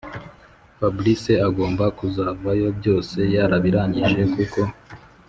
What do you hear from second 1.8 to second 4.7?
kuzavayo byose yarabirangije kuko